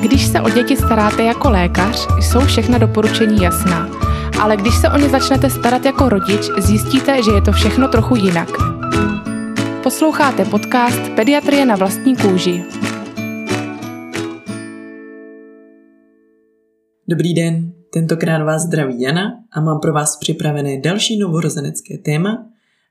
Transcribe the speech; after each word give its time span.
Když 0.00 0.26
se 0.26 0.40
o 0.40 0.50
děti 0.50 0.76
staráte 0.76 1.22
jako 1.22 1.50
lékař, 1.50 2.08
jsou 2.20 2.40
všechna 2.40 2.78
doporučení 2.78 3.42
jasná. 3.42 3.88
Ale 4.40 4.56
když 4.56 4.74
se 4.74 4.88
o 4.88 4.98
ně 4.98 5.08
začnete 5.08 5.50
starat 5.50 5.84
jako 5.84 6.08
rodič, 6.08 6.50
zjistíte, 6.58 7.22
že 7.22 7.30
je 7.30 7.42
to 7.42 7.52
všechno 7.52 7.88
trochu 7.88 8.16
jinak. 8.16 8.48
Posloucháte 9.82 10.44
podcast 10.44 11.08
Pediatrie 11.16 11.66
na 11.66 11.76
vlastní 11.76 12.16
kůži. 12.16 12.64
Dobrý 17.08 17.34
den, 17.34 17.72
tentokrát 17.92 18.44
vás 18.44 18.62
zdraví 18.62 19.00
Jana 19.00 19.22
a 19.52 19.60
mám 19.60 19.80
pro 19.80 19.92
vás 19.92 20.16
připravené 20.16 20.80
další 20.80 21.18
novorozenecké 21.18 21.98
téma 21.98 22.46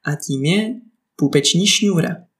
a 0.05 0.15
tím 0.15 0.45
je 0.45 0.75
půpeční 1.15 1.67
šňůra. 1.67 2.30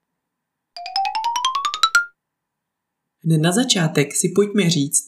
Hned 3.24 3.42
na 3.42 3.52
začátek 3.52 4.16
si 4.16 4.30
pojďme 4.30 4.70
říct, 4.70 5.06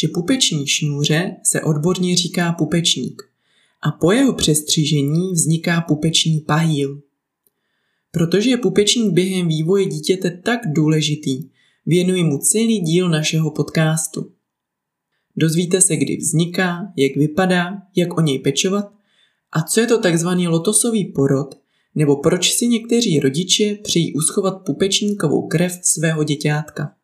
že 0.00 0.08
pupeční 0.08 0.66
šňůře 0.66 1.36
se 1.44 1.62
odborně 1.62 2.16
říká 2.16 2.52
pupečník 2.52 3.22
a 3.82 3.90
po 3.90 4.12
jeho 4.12 4.32
přestřížení 4.32 5.32
vzniká 5.32 5.80
pupeční 5.80 6.40
pahýl. 6.40 7.00
Protože 8.10 8.50
je 8.50 8.56
pupečník 8.56 9.12
během 9.12 9.48
vývoje 9.48 9.86
dítěte 9.86 10.30
tak 10.30 10.60
důležitý, 10.66 11.48
věnuji 11.86 12.24
mu 12.24 12.38
celý 12.38 12.80
díl 12.80 13.08
našeho 13.08 13.50
podcastu. 13.50 14.32
Dozvíte 15.36 15.80
se, 15.80 15.96
kdy 15.96 16.16
vzniká, 16.16 16.92
jak 16.96 17.16
vypadá, 17.16 17.82
jak 17.96 18.18
o 18.18 18.20
něj 18.20 18.38
pečovat 18.38 18.92
a 19.52 19.62
co 19.62 19.80
je 19.80 19.86
to 19.86 19.98
takzvaný 19.98 20.48
lotosový 20.48 21.04
porod, 21.04 21.54
nebo 21.94 22.16
proč 22.16 22.52
si 22.52 22.68
někteří 22.68 23.20
rodiče 23.20 23.78
přijí 23.82 24.14
uschovat 24.14 24.64
pupečníkovou 24.64 25.48
krev 25.48 25.78
svého 25.82 26.24
děťátka. 26.24 26.97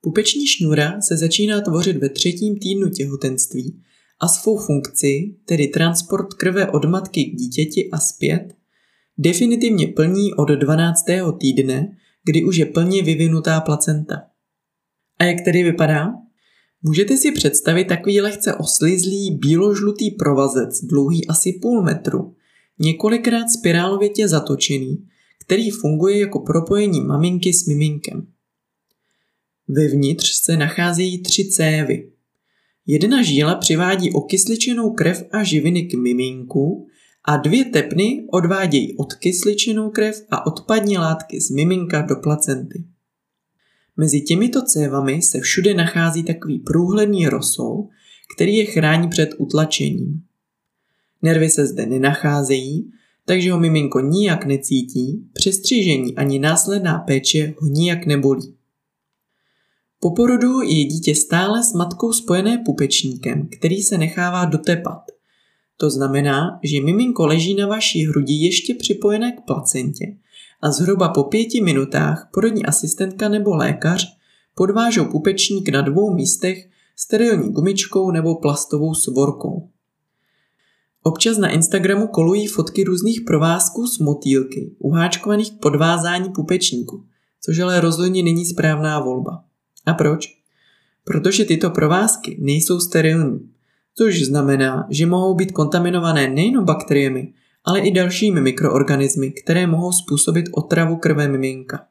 Pupeční 0.00 0.46
šňůra 0.46 1.00
se 1.00 1.16
začíná 1.16 1.60
tvořit 1.60 1.96
ve 1.96 2.08
třetím 2.08 2.58
týdnu 2.58 2.90
těhotenství 2.90 3.82
a 4.20 4.28
svou 4.28 4.58
funkci, 4.58 5.34
tedy 5.44 5.68
transport 5.68 6.34
krve 6.34 6.70
od 6.70 6.84
matky 6.84 7.24
k 7.24 7.34
dítěti 7.34 7.90
a 7.92 7.98
zpět, 7.98 8.54
definitivně 9.18 9.86
plní 9.86 10.34
od 10.34 10.48
12. 10.48 11.04
týdne, 11.40 11.96
kdy 12.24 12.44
už 12.44 12.56
je 12.56 12.66
plně 12.66 13.02
vyvinutá 13.02 13.60
placenta. 13.60 14.22
A 15.18 15.24
jak 15.24 15.40
tedy 15.44 15.62
vypadá? 15.62 16.12
Můžete 16.82 17.16
si 17.16 17.32
představit 17.32 17.84
takový 17.84 18.20
lehce 18.20 18.54
oslizlý 18.54 19.30
bíložlutý 19.30 20.10
provazec 20.10 20.84
dlouhý 20.84 21.26
asi 21.26 21.52
půl 21.52 21.82
metru, 21.82 22.34
několikrát 22.78 23.48
spirálovětě 23.48 24.28
zatočený, 24.28 25.06
který 25.44 25.70
funguje 25.70 26.18
jako 26.18 26.38
propojení 26.40 27.00
maminky 27.00 27.52
s 27.52 27.66
miminkem. 27.66 28.26
Vevnitř 29.72 30.32
se 30.32 30.56
nacházejí 30.56 31.22
tři 31.22 31.44
cévy. 31.44 32.10
Jedna 32.86 33.22
žíla 33.22 33.54
přivádí 33.54 34.12
okysličenou 34.12 34.90
krev 34.90 35.24
a 35.32 35.42
živiny 35.42 35.82
k 35.82 35.94
miminku 35.94 36.86
a 37.24 37.36
dvě 37.36 37.64
tepny 37.64 38.26
odvádějí 38.32 38.96
odkysličenou 38.96 39.90
krev 39.90 40.22
a 40.30 40.46
odpadní 40.46 40.98
látky 40.98 41.40
z 41.40 41.50
miminka 41.50 42.02
do 42.02 42.16
placenty. 42.16 42.84
Mezi 43.96 44.20
těmito 44.20 44.62
cévami 44.62 45.22
se 45.22 45.40
všude 45.40 45.74
nachází 45.74 46.22
takový 46.22 46.58
průhledný 46.58 47.26
rosol, 47.26 47.88
který 48.36 48.56
je 48.56 48.64
chrání 48.64 49.08
před 49.08 49.30
utlačením. 49.38 50.22
Nervy 51.22 51.50
se 51.50 51.66
zde 51.66 51.86
nenacházejí, 51.86 52.90
takže 53.24 53.52
ho 53.52 53.60
miminko 53.60 54.00
nijak 54.00 54.44
necítí, 54.44 55.28
přestřížení 55.32 56.16
ani 56.16 56.38
následná 56.38 56.98
péče 56.98 57.54
ho 57.58 57.66
nijak 57.66 58.06
nebolí. 58.06 58.59
Po 60.02 60.10
porodu 60.10 60.60
je 60.60 60.84
dítě 60.84 61.14
stále 61.14 61.64
s 61.64 61.72
matkou 61.72 62.12
spojené 62.12 62.62
pupečníkem, 62.66 63.48
který 63.58 63.82
se 63.82 63.98
nechává 63.98 64.44
dotepat. 64.44 65.02
To 65.76 65.90
znamená, 65.90 66.60
že 66.62 66.80
miminko 66.80 67.26
leží 67.26 67.54
na 67.54 67.66
vaší 67.66 68.06
hrudi 68.06 68.32
ještě 68.32 68.74
připojené 68.74 69.32
k 69.32 69.40
placentě 69.46 70.16
a 70.62 70.70
zhruba 70.70 71.08
po 71.08 71.24
pěti 71.24 71.60
minutách 71.60 72.30
porodní 72.34 72.66
asistentka 72.66 73.28
nebo 73.28 73.54
lékař 73.54 74.16
podvážou 74.54 75.04
pupečník 75.04 75.68
na 75.68 75.80
dvou 75.80 76.14
místech 76.14 76.68
sterilní 76.96 77.52
gumičkou 77.52 78.10
nebo 78.10 78.34
plastovou 78.34 78.94
svorkou. 78.94 79.68
Občas 81.02 81.38
na 81.38 81.48
Instagramu 81.50 82.06
kolují 82.06 82.46
fotky 82.46 82.84
různých 82.84 83.20
provázků 83.20 83.86
s 83.86 83.98
motýlky, 83.98 84.74
uháčkovaných 84.78 85.52
k 85.52 85.60
podvázání 85.60 86.30
pupečníku, 86.30 87.04
což 87.40 87.58
ale 87.58 87.80
rozhodně 87.80 88.22
není 88.22 88.46
správná 88.46 89.00
volba. 89.00 89.44
A 89.90 89.94
proč? 89.94 90.36
Protože 91.04 91.44
tyto 91.44 91.70
provázky 91.70 92.36
nejsou 92.40 92.80
sterilní, 92.80 93.50
což 93.94 94.22
znamená, 94.22 94.86
že 94.90 95.06
mohou 95.06 95.34
být 95.34 95.52
kontaminované 95.52 96.28
nejen 96.28 96.64
bakteriemi, 96.64 97.32
ale 97.64 97.80
i 97.80 97.90
dalšími 97.90 98.40
mikroorganismy, 98.40 99.30
které 99.30 99.66
mohou 99.66 99.92
způsobit 99.92 100.46
otravu 100.52 100.96
krve 100.96 101.28
miminka. 101.28 101.86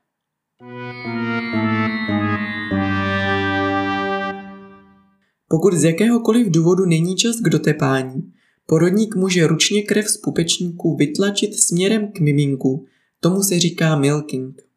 Pokud 5.47 5.73
z 5.73 5.83
jakéhokoliv 5.83 6.51
důvodu 6.51 6.85
není 6.85 7.15
čas 7.15 7.35
k 7.35 7.49
dotepání, 7.49 8.31
porodník 8.65 9.15
může 9.15 9.47
ručně 9.47 9.83
krev 9.83 10.07
z 10.07 10.17
pupečníku 10.17 10.95
vytlačit 10.95 11.55
směrem 11.55 12.11
k 12.11 12.19
miminku, 12.19 12.85
tomu 13.19 13.43
se 13.43 13.59
říká 13.59 13.95
milking. 13.95 14.68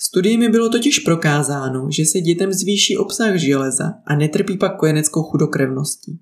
Studiemi 0.00 0.48
bylo 0.48 0.68
totiž 0.68 0.98
prokázáno, 0.98 1.88
že 1.90 2.04
se 2.04 2.20
dětem 2.20 2.52
zvýší 2.52 2.96
obsah 2.96 3.36
železa 3.36 3.94
a 4.06 4.16
netrpí 4.16 4.56
pak 4.58 4.78
kojeneckou 4.78 5.22
chudokrevností. 5.22 6.20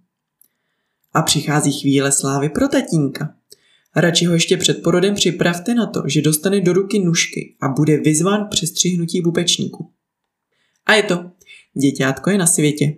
A 1.14 1.22
přichází 1.22 1.72
chvíle 1.72 2.12
slávy 2.12 2.48
pro 2.48 2.68
tatínka. 2.68 3.34
Radši 3.96 4.24
ho 4.24 4.34
ještě 4.34 4.56
před 4.56 4.82
porodem 4.82 5.14
připravte 5.14 5.74
na 5.74 5.86
to, 5.86 6.02
že 6.06 6.22
dostane 6.22 6.60
do 6.60 6.72
ruky 6.72 6.98
nůžky 6.98 7.56
a 7.60 7.68
bude 7.68 7.96
vyzván 7.96 8.46
k 8.46 8.50
přestřihnutí 8.50 9.20
bubečníku. 9.20 9.92
A 10.86 10.94
je 10.94 11.02
to. 11.02 11.30
Děťátko 11.80 12.30
je 12.30 12.38
na 12.38 12.46
světě. 12.46 12.96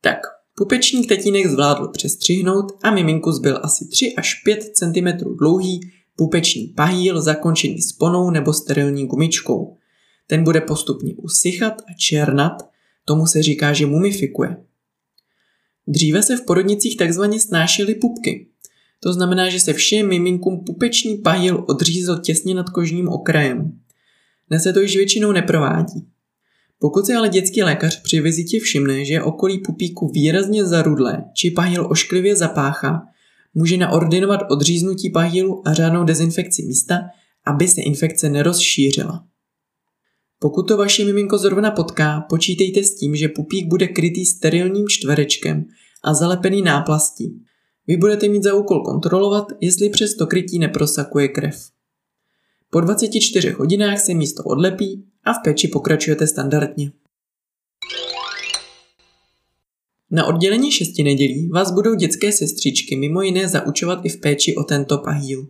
Tak, 0.00 0.18
pupečník 0.54 1.08
tatínek 1.08 1.46
zvládl 1.46 1.88
přestřihnout 1.88 2.72
a 2.82 2.90
miminku 2.90 3.32
zbyl 3.32 3.60
asi 3.62 3.88
3 3.88 4.14
až 4.16 4.34
5 4.34 4.76
cm 4.76 5.36
dlouhý 5.38 5.80
pupeční 6.16 6.66
pahýl 6.66 7.22
zakončený 7.22 7.82
sponou 7.82 8.30
nebo 8.30 8.52
sterilní 8.52 9.06
gumičkou. 9.06 9.76
Ten 10.26 10.44
bude 10.44 10.60
postupně 10.60 11.14
usychat 11.16 11.72
a 11.80 11.92
černat, 11.98 12.52
tomu 13.04 13.26
se 13.26 13.42
říká, 13.42 13.72
že 13.72 13.86
mumifikuje. 13.86 14.56
Dříve 15.86 16.22
se 16.22 16.36
v 16.36 16.44
porodnicích 16.44 16.96
takzvaně 16.96 17.40
snášely 17.40 17.94
pupky. 17.94 18.46
To 19.00 19.12
znamená, 19.12 19.48
že 19.48 19.60
se 19.60 19.72
všem 19.72 20.08
miminkům 20.08 20.64
pupeční 20.64 21.16
pahýl 21.16 21.64
odřízl 21.68 22.18
těsně 22.18 22.54
nad 22.54 22.70
kožním 22.70 23.08
okrajem. 23.08 23.78
Dnes 24.48 24.62
se 24.62 24.72
to 24.72 24.80
již 24.80 24.96
většinou 24.96 25.32
neprovádí. 25.32 26.06
Pokud 26.78 27.06
si 27.06 27.14
ale 27.14 27.28
dětský 27.28 27.62
lékař 27.62 28.02
při 28.02 28.20
vizitě 28.20 28.60
všimne, 28.60 29.04
že 29.04 29.14
je 29.14 29.22
okolí 29.22 29.58
pupíku 29.58 30.08
výrazně 30.08 30.64
zarudlé 30.64 31.24
či 31.34 31.50
pahýl 31.50 31.86
ošklivě 31.90 32.36
zapáchá, 32.36 33.02
může 33.54 33.76
naordinovat 33.76 34.40
odříznutí 34.50 35.10
pahýlu 35.10 35.68
a 35.68 35.74
řádnou 35.74 36.04
dezinfekci 36.04 36.62
místa, 36.62 36.98
aby 37.46 37.68
se 37.68 37.80
infekce 37.80 38.28
nerozšířila. 38.28 39.24
Pokud 40.38 40.62
to 40.62 40.76
vaše 40.76 41.04
miminko 41.04 41.38
zrovna 41.38 41.70
potká, 41.70 42.20
počítejte 42.20 42.82
s 42.82 42.94
tím, 42.94 43.16
že 43.16 43.28
pupík 43.28 43.68
bude 43.68 43.88
krytý 43.88 44.26
sterilním 44.26 44.88
čtverečkem 44.88 45.64
a 46.04 46.14
zalepený 46.14 46.62
náplastí. 46.62 47.42
Vy 47.86 47.96
budete 47.96 48.28
mít 48.28 48.42
za 48.42 48.54
úkol 48.54 48.84
kontrolovat, 48.84 49.46
jestli 49.60 49.90
přes 49.90 50.14
to 50.14 50.26
krytí 50.26 50.58
neprosakuje 50.58 51.28
krev. 51.28 51.68
Po 52.70 52.80
24 52.80 53.50
hodinách 53.50 54.00
se 54.00 54.14
místo 54.14 54.42
odlepí 54.42 55.04
a 55.24 55.32
v 55.32 55.42
péči 55.44 55.68
pokračujete 55.68 56.26
standardně. 56.26 56.92
Na 60.14 60.26
oddělení 60.26 60.72
šesti 60.72 61.02
nedělí 61.02 61.48
vás 61.48 61.70
budou 61.70 61.94
dětské 61.94 62.32
sestřičky 62.32 62.96
mimo 62.96 63.22
jiné 63.22 63.48
zaučovat 63.48 64.00
i 64.04 64.08
v 64.08 64.20
péči 64.20 64.54
o 64.56 64.64
tento 64.64 64.98
pahýl. 64.98 65.48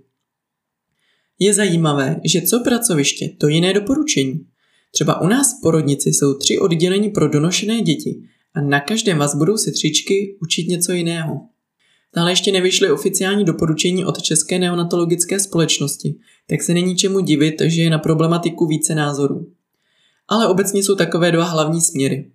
Je 1.38 1.54
zajímavé, 1.54 2.20
že 2.24 2.42
co 2.42 2.60
pracoviště, 2.60 3.28
to 3.38 3.48
jiné 3.48 3.74
doporučení. 3.74 4.46
Třeba 4.90 5.20
u 5.20 5.26
nás 5.26 5.52
v 5.52 5.62
porodnici 5.62 6.08
jsou 6.08 6.34
tři 6.34 6.58
oddělení 6.58 7.10
pro 7.10 7.28
donošené 7.28 7.80
děti 7.80 8.22
a 8.54 8.60
na 8.60 8.80
každém 8.80 9.18
vás 9.18 9.34
budou 9.34 9.56
sestřičky 9.56 10.36
učit 10.42 10.68
něco 10.68 10.92
jiného. 10.92 11.40
Stále 12.08 12.32
ještě 12.32 12.52
nevyšly 12.52 12.90
oficiální 12.90 13.44
doporučení 13.44 14.04
od 14.04 14.22
České 14.22 14.58
neonatologické 14.58 15.40
společnosti, 15.40 16.14
tak 16.46 16.62
se 16.62 16.74
není 16.74 16.96
čemu 16.96 17.20
divit, 17.20 17.54
že 17.64 17.82
je 17.82 17.90
na 17.90 17.98
problematiku 17.98 18.66
více 18.66 18.94
názorů. 18.94 19.52
Ale 20.28 20.48
obecně 20.48 20.82
jsou 20.82 20.94
takové 20.94 21.32
dva 21.32 21.44
hlavní 21.44 21.80
směry. 21.80 22.30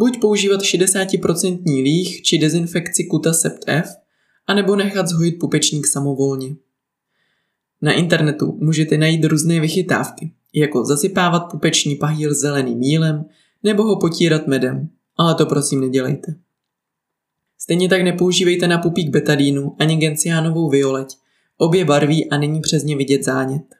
Buď 0.00 0.20
používat 0.20 0.60
60% 0.60 1.82
líh 1.82 2.22
či 2.22 2.38
dezinfekci 2.38 3.04
kuta 3.04 3.32
sept 3.32 3.64
F, 3.66 3.96
anebo 4.46 4.76
nechat 4.76 5.08
zhojit 5.08 5.32
pupečník 5.32 5.86
samovolně. 5.86 6.56
Na 7.82 7.92
internetu 7.92 8.58
můžete 8.60 8.98
najít 8.98 9.24
různé 9.24 9.60
vychytávky, 9.60 10.32
jako 10.54 10.84
zasypávat 10.84 11.50
pupeční 11.50 11.96
pahýl 11.96 12.34
zeleným 12.34 12.78
mílem 12.78 13.24
nebo 13.62 13.82
ho 13.82 13.96
potírat 13.96 14.46
medem, 14.46 14.88
ale 15.16 15.34
to 15.34 15.46
prosím 15.46 15.80
nedělejte. 15.80 16.34
Stejně 17.58 17.88
tak 17.88 18.02
nepoužívejte 18.02 18.68
na 18.68 18.78
pupík 18.78 19.10
betadínu 19.10 19.76
ani 19.78 19.96
genciánovou 19.96 20.70
violeť, 20.70 21.16
obě 21.56 21.84
barví 21.84 22.30
a 22.30 22.38
není 22.38 22.60
přes 22.60 22.82
ně 22.82 22.96
vidět 22.96 23.24
zánět. 23.24 23.74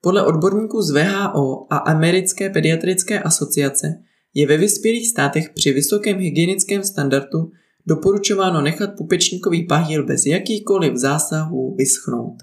Podle 0.00 0.26
odborníků 0.26 0.82
z 0.82 0.90
VHO 0.90 1.66
a 1.70 1.76
Americké 1.76 2.50
pediatrické 2.50 3.20
asociace 3.20 4.02
je 4.34 4.46
ve 4.46 4.56
vyspělých 4.56 5.08
státech 5.08 5.50
při 5.54 5.72
vysokém 5.72 6.18
hygienickém 6.18 6.84
standardu 6.84 7.50
doporučováno 7.86 8.60
nechat 8.60 8.90
pupečníkový 8.96 9.66
pahýl 9.66 10.06
bez 10.06 10.26
jakýchkoliv 10.26 10.96
zásahů 10.96 11.74
vyschnout. 11.74 12.34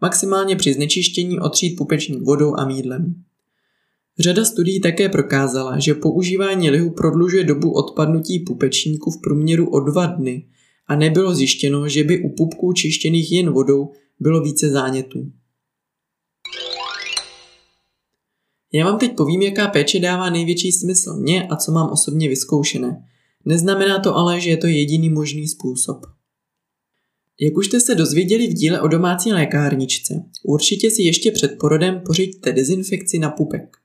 Maximálně 0.00 0.56
při 0.56 0.74
znečištění 0.74 1.40
otřít 1.40 1.76
pupečník 1.76 2.22
vodou 2.22 2.54
a 2.54 2.64
mídlem. 2.64 3.14
Řada 4.18 4.44
studií 4.44 4.80
také 4.80 5.08
prokázala, 5.08 5.78
že 5.78 5.94
používání 5.94 6.70
lihu 6.70 6.90
prodlužuje 6.90 7.44
dobu 7.44 7.72
odpadnutí 7.72 8.38
pupečníku 8.38 9.10
v 9.10 9.20
průměru 9.20 9.70
o 9.70 9.80
dva 9.80 10.06
dny 10.06 10.46
a 10.86 10.96
nebylo 10.96 11.34
zjištěno, 11.34 11.88
že 11.88 12.04
by 12.04 12.22
u 12.22 12.28
pupků 12.28 12.72
čištěných 12.72 13.32
jen 13.32 13.50
vodou 13.50 13.92
bylo 14.20 14.40
více 14.40 14.70
zánětů. 14.70 15.32
Já 18.72 18.84
vám 18.84 18.98
teď 18.98 19.16
povím, 19.16 19.42
jaká 19.42 19.68
péče 19.68 19.98
dává 19.98 20.30
největší 20.30 20.72
smysl 20.72 21.14
mně 21.14 21.48
a 21.48 21.56
co 21.56 21.72
mám 21.72 21.90
osobně 21.90 22.28
vyzkoušené. 22.28 23.04
Neznamená 23.44 23.98
to 23.98 24.16
ale, 24.16 24.40
že 24.40 24.50
je 24.50 24.56
to 24.56 24.66
jediný 24.66 25.10
možný 25.10 25.48
způsob. 25.48 26.06
Jak 27.40 27.56
už 27.56 27.66
jste 27.66 27.80
se 27.80 27.94
dozvěděli 27.94 28.46
v 28.46 28.54
díle 28.54 28.80
o 28.80 28.88
domácí 28.88 29.32
lékárničce, 29.32 30.24
určitě 30.44 30.90
si 30.90 31.02
ještě 31.02 31.30
před 31.30 31.58
porodem 31.60 32.00
pořiďte 32.06 32.52
dezinfekci 32.52 33.18
na 33.18 33.30
pupek. 33.30 33.76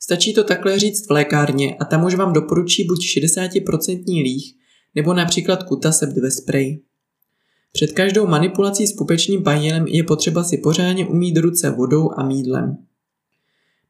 Stačí 0.00 0.34
to 0.34 0.44
takhle 0.44 0.78
říct 0.78 1.06
v 1.06 1.10
lékárně 1.10 1.74
a 1.74 1.84
tam 1.84 2.04
už 2.04 2.14
vám 2.14 2.32
doporučí 2.32 2.84
buď 2.84 2.98
60% 2.98 4.22
líh, 4.22 4.54
nebo 4.94 5.14
například 5.14 5.62
kutasept 5.62 6.16
ve 6.16 6.30
spreji. 6.30 6.80
Před 7.72 7.92
každou 7.92 8.26
manipulací 8.26 8.86
s 8.86 8.92
pupečním 8.92 9.42
pajílem 9.42 9.86
je 9.86 10.04
potřeba 10.04 10.44
si 10.44 10.58
pořádně 10.58 11.06
umít 11.06 11.36
ruce 11.36 11.70
vodou 11.70 12.10
a 12.16 12.26
mídlem. 12.26 12.76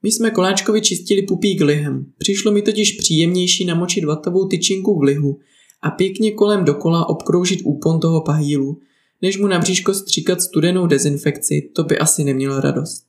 My 0.05 0.13
jsme 0.13 0.31
koláčkovi 0.31 0.81
čistili 0.81 1.23
pupík 1.23 1.61
lihem. 1.61 2.07
Přišlo 2.19 2.53
mi 2.53 2.63
totiž 2.63 2.93
příjemnější 2.93 3.65
namočit 3.65 4.05
vatovou 4.05 4.49
tyčinku 4.49 4.99
v 4.99 5.03
lihu 5.03 5.39
a 5.83 5.91
pěkně 5.91 6.33
kolem 6.33 6.65
dokola 6.65 7.09
obkroužit 7.09 7.61
úpon 7.65 8.01
toho 8.01 8.21
pahýlu, 8.21 8.81
než 9.23 9.39
mu 9.39 9.47
na 9.47 9.59
bříško 9.59 9.95
stříkat 9.95 10.43
studenou 10.43 10.87
dezinfekci, 10.87 11.71
to 11.75 11.85
by 11.85 11.99
asi 11.99 12.25
nemělo 12.25 12.61
radost. 12.61 13.05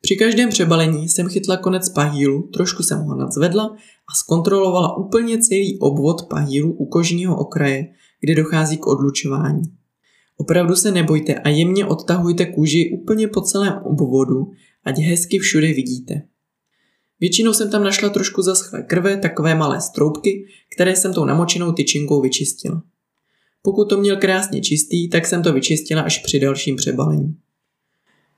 Při 0.00 0.16
každém 0.16 0.48
přebalení 0.48 1.08
jsem 1.08 1.28
chytla 1.28 1.56
konec 1.56 1.88
pahýlu, 1.88 2.42
trošku 2.42 2.82
jsem 2.82 2.98
ho 2.98 3.16
nadzvedla 3.16 3.76
a 4.08 4.14
zkontrolovala 4.14 4.96
úplně 4.96 5.38
celý 5.38 5.78
obvod 5.78 6.22
pahýlu 6.30 6.72
u 6.72 6.86
kožního 6.86 7.38
okraje, 7.38 7.86
kde 8.20 8.34
dochází 8.34 8.76
k 8.76 8.86
odlučování. 8.86 9.62
Opravdu 10.36 10.76
se 10.76 10.90
nebojte 10.90 11.34
a 11.34 11.48
jemně 11.48 11.86
odtahujte 11.86 12.46
kůži 12.46 12.90
úplně 13.02 13.28
po 13.28 13.40
celém 13.40 13.80
obvodu, 13.84 14.50
ať 14.88 14.98
hezky 14.98 15.38
všude 15.38 15.66
vidíte. 15.66 16.22
Většinou 17.20 17.52
jsem 17.52 17.70
tam 17.70 17.84
našla 17.84 18.08
trošku 18.08 18.42
zaschlé 18.42 18.82
krve, 18.82 19.16
takové 19.16 19.54
malé 19.54 19.80
stroubky, 19.80 20.46
které 20.74 20.96
jsem 20.96 21.14
tou 21.14 21.24
namočenou 21.24 21.72
tyčinkou 21.72 22.20
vyčistila. 22.20 22.82
Pokud 23.62 23.84
to 23.84 24.00
měl 24.00 24.16
krásně 24.16 24.60
čistý, 24.60 25.08
tak 25.08 25.26
jsem 25.26 25.42
to 25.42 25.52
vyčistila 25.52 26.02
až 26.02 26.18
při 26.18 26.40
dalším 26.40 26.76
přebalení. 26.76 27.36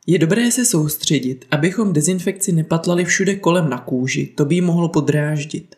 Je 0.07 0.19
dobré 0.19 0.51
se 0.51 0.65
soustředit, 0.65 1.45
abychom 1.51 1.93
dezinfekci 1.93 2.53
nepatlali 2.53 3.05
všude 3.05 3.35
kolem 3.35 3.71
na 3.71 3.79
kůži, 3.79 4.27
to 4.27 4.45
by 4.45 4.55
jí 4.55 4.61
mohlo 4.61 4.89
podráždit. 4.89 5.77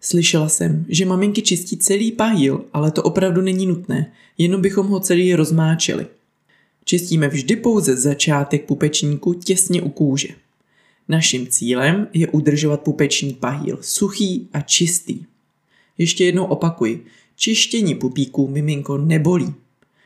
Slyšela 0.00 0.48
jsem, 0.48 0.86
že 0.88 1.06
maminky 1.06 1.42
čistí 1.42 1.76
celý 1.76 2.12
pahýl, 2.12 2.64
ale 2.72 2.90
to 2.90 3.02
opravdu 3.02 3.40
není 3.40 3.66
nutné, 3.66 4.12
jenom 4.38 4.60
bychom 4.60 4.86
ho 4.86 5.00
celý 5.00 5.34
rozmáčeli. 5.34 6.06
Čistíme 6.84 7.28
vždy 7.28 7.56
pouze 7.56 7.96
začátek 7.96 8.64
pupečníku 8.64 9.34
těsně 9.34 9.82
u 9.82 9.88
kůže. 9.88 10.28
Naším 11.08 11.46
cílem 11.46 12.08
je 12.12 12.28
udržovat 12.28 12.80
pupeční 12.80 13.34
pahýl 13.34 13.78
suchý 13.80 14.48
a 14.52 14.60
čistý. 14.60 15.24
Ještě 15.98 16.24
jednou 16.24 16.44
opakuji, 16.44 17.04
čištění 17.36 17.94
pupíků 17.94 18.48
miminko 18.48 18.98
nebolí. 18.98 19.54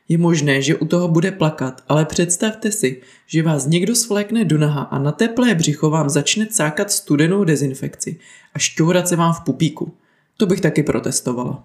Je 0.08 0.18
možné, 0.18 0.62
že 0.62 0.76
u 0.76 0.86
toho 0.86 1.08
bude 1.08 1.30
plakat, 1.30 1.84
ale 1.88 2.04
představte 2.04 2.72
si, 2.72 3.02
že 3.26 3.42
vás 3.42 3.66
někdo 3.66 3.94
svlékne 3.94 4.44
do 4.44 4.58
naha 4.58 4.82
a 4.82 4.98
na 4.98 5.12
teplé 5.12 5.54
břicho 5.54 5.90
vám 5.90 6.08
začne 6.08 6.46
cákat 6.46 6.90
studenou 6.90 7.44
dezinfekci 7.44 8.18
a 8.54 8.58
šťourat 8.58 9.08
se 9.08 9.16
vám 9.16 9.32
v 9.32 9.40
pupíku. 9.40 9.94
To 10.36 10.46
bych 10.46 10.60
taky 10.60 10.82
protestovala. 10.82 11.64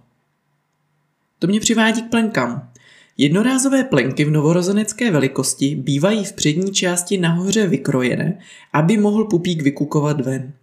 To 1.39 1.47
mě 1.47 1.59
přivádí 1.59 2.01
k 2.01 2.09
plenkám. 2.09 2.72
Jednorázové 3.17 3.83
plenky 3.83 4.25
v 4.25 4.31
novorozenecké 4.31 5.11
velikosti 5.11 5.75
bývají 5.75 6.25
v 6.25 6.33
přední 6.33 6.71
části 6.71 7.17
nahoře 7.17 7.67
vykrojené, 7.67 8.39
aby 8.73 8.97
mohl 8.97 9.25
pupík 9.25 9.61
vykukovat 9.61 10.21
ven. 10.21 10.53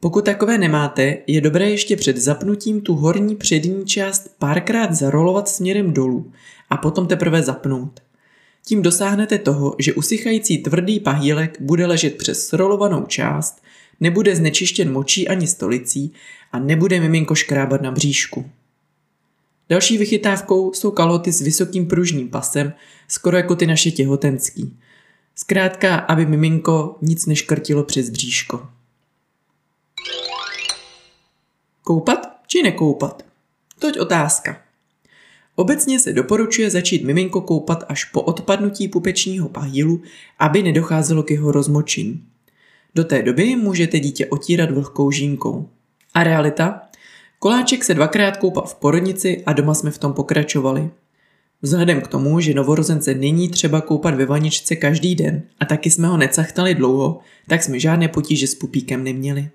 Pokud 0.00 0.24
takové 0.24 0.58
nemáte, 0.58 1.18
je 1.26 1.40
dobré 1.40 1.70
ještě 1.70 1.96
před 1.96 2.16
zapnutím 2.16 2.80
tu 2.80 2.94
horní 2.94 3.36
přední 3.36 3.86
část 3.86 4.30
párkrát 4.38 4.92
zarolovat 4.92 5.48
směrem 5.48 5.92
dolů 5.92 6.32
a 6.70 6.76
potom 6.76 7.06
teprve 7.06 7.42
zapnout. 7.42 8.00
Tím 8.66 8.82
dosáhnete 8.82 9.38
toho, 9.38 9.76
že 9.78 9.94
usychající 9.94 10.58
tvrdý 10.58 11.00
pahýlek 11.00 11.56
bude 11.60 11.86
ležet 11.86 12.16
přes 12.16 12.46
srolovanou 12.46 13.06
část, 13.06 13.62
nebude 14.00 14.36
znečištěn 14.36 14.92
močí 14.92 15.28
ani 15.28 15.46
stolicí 15.46 16.12
a 16.52 16.58
nebude 16.58 17.00
miminko 17.00 17.34
škrábat 17.34 17.82
na 17.82 17.90
bříšku. 17.90 18.50
Další 19.68 19.98
vychytávkou 19.98 20.72
jsou 20.72 20.90
kalhoty 20.90 21.32
s 21.32 21.40
vysokým 21.40 21.86
pružním 21.86 22.28
pasem, 22.28 22.72
skoro 23.08 23.36
jako 23.36 23.56
ty 23.56 23.66
naše 23.66 23.90
těhotenský. 23.90 24.78
Zkrátka, 25.34 25.96
aby 25.96 26.26
miminko 26.26 26.96
nic 27.02 27.26
neškrtilo 27.26 27.84
přes 27.84 28.10
bříško. 28.10 28.68
Koupat 31.82 32.26
či 32.46 32.62
nekoupat? 32.62 33.24
Toť 33.78 33.98
otázka. 33.98 34.62
Obecně 35.54 36.00
se 36.00 36.12
doporučuje 36.12 36.70
začít 36.70 37.04
miminko 37.04 37.40
koupat 37.40 37.84
až 37.88 38.04
po 38.04 38.22
odpadnutí 38.22 38.88
pupečního 38.88 39.48
pahýlu, 39.48 40.02
aby 40.38 40.62
nedocházelo 40.62 41.22
k 41.22 41.30
jeho 41.30 41.52
rozmočení. 41.52 42.24
Do 42.94 43.04
té 43.04 43.22
doby 43.22 43.56
můžete 43.56 44.00
dítě 44.00 44.26
otírat 44.26 44.70
vlhkou 44.70 45.10
žínkou. 45.10 45.68
A 46.14 46.24
realita? 46.24 46.85
Koláček 47.38 47.84
se 47.84 47.94
dvakrát 47.94 48.36
koupal 48.36 48.66
v 48.66 48.74
porodnici 48.74 49.42
a 49.46 49.52
doma 49.52 49.74
jsme 49.74 49.90
v 49.90 49.98
tom 49.98 50.12
pokračovali. 50.12 50.90
Vzhledem 51.62 52.00
k 52.00 52.08
tomu, 52.08 52.40
že 52.40 52.54
novorozence 52.54 53.14
není 53.14 53.48
třeba 53.48 53.80
koupat 53.80 54.14
ve 54.14 54.26
vaničce 54.26 54.76
každý 54.76 55.14
den 55.14 55.42
a 55.60 55.64
taky 55.64 55.90
jsme 55.90 56.08
ho 56.08 56.16
necachtali 56.16 56.74
dlouho, 56.74 57.20
tak 57.48 57.62
jsme 57.62 57.80
žádné 57.80 58.08
potíže 58.08 58.46
s 58.46 58.54
pupíkem 58.54 59.04
neměli. 59.04 59.48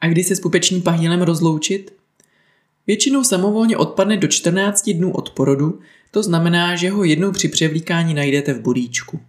A 0.00 0.08
kdy 0.08 0.24
se 0.24 0.36
s 0.36 0.40
pupečním 0.40 0.82
pahýlem 0.82 1.22
rozloučit? 1.22 1.94
Většinou 2.86 3.24
samovolně 3.24 3.76
odpadne 3.76 4.16
do 4.16 4.28
14 4.28 4.90
dnů 4.90 5.12
od 5.12 5.30
porodu, 5.30 5.80
to 6.10 6.22
znamená, 6.22 6.76
že 6.76 6.90
ho 6.90 7.04
jednou 7.04 7.32
při 7.32 7.48
převlíkání 7.48 8.14
najdete 8.14 8.54
v 8.54 8.60
bodíčku. 8.60 9.20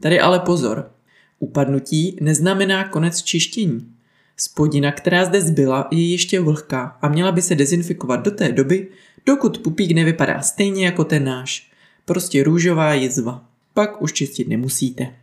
Tady 0.00 0.20
ale 0.20 0.40
pozor, 0.40 0.90
upadnutí 1.38 2.18
neznamená 2.20 2.88
konec 2.88 3.22
čištění. 3.22 3.93
Spodina, 4.36 4.92
která 4.92 5.24
zde 5.24 5.40
zbyla, 5.40 5.88
je 5.90 6.10
ještě 6.10 6.40
vlhká 6.40 6.98
a 7.02 7.08
měla 7.08 7.32
by 7.32 7.42
se 7.42 7.54
dezinfikovat 7.54 8.24
do 8.24 8.30
té 8.30 8.52
doby, 8.52 8.88
dokud 9.26 9.58
pupík 9.58 9.90
nevypadá 9.90 10.40
stejně 10.40 10.84
jako 10.84 11.04
ten 11.04 11.24
náš. 11.24 11.70
Prostě 12.04 12.42
růžová 12.42 12.94
jizva. 12.94 13.44
Pak 13.74 14.02
už 14.02 14.12
čistit 14.12 14.48
nemusíte. 14.48 15.14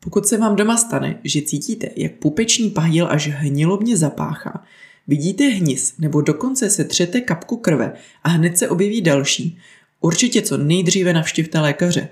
Pokud 0.00 0.26
se 0.26 0.38
vám 0.38 0.56
doma 0.56 0.76
stane, 0.76 1.20
že 1.24 1.42
cítíte, 1.42 1.88
jak 1.96 2.12
pupeční 2.12 2.70
pahýl 2.70 3.06
až 3.10 3.28
hnilobně 3.28 3.96
zapáchá, 3.96 4.64
vidíte 5.08 5.44
hnis 5.44 5.94
nebo 5.98 6.20
dokonce 6.20 6.70
se 6.70 6.84
třete 6.84 7.20
kapku 7.20 7.56
krve 7.56 7.92
a 8.22 8.28
hned 8.28 8.58
se 8.58 8.68
objeví 8.68 9.00
další, 9.00 9.58
určitě 10.00 10.42
co 10.42 10.56
nejdříve 10.56 11.12
navštivte 11.12 11.60
lékaře. 11.60 12.08